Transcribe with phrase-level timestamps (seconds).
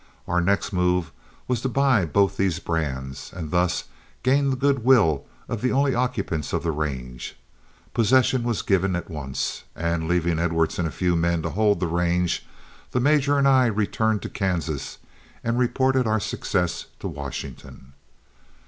[0.27, 1.11] Our next move
[1.47, 3.83] was to buy both these brands and thus
[4.23, 7.37] gain the good will of the only occupants of the range.
[7.93, 11.85] Possession was given at once, and leaving Edwards and a few men to hold the
[11.85, 12.43] range,
[12.89, 14.97] the major and I returned to Kansas
[15.43, 17.93] and reported our success to Washington.